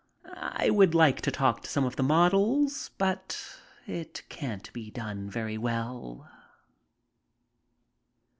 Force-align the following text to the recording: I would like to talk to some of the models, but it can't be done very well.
I 0.33 0.71
would 0.71 0.95
like 0.95 1.21
to 1.21 1.29
talk 1.29 1.61
to 1.61 1.69
some 1.69 1.85
of 1.85 1.95
the 1.95 2.01
models, 2.01 2.89
but 2.97 3.39
it 3.85 4.23
can't 4.29 4.73
be 4.73 4.89
done 4.89 5.29
very 5.29 5.59
well. 5.59 6.27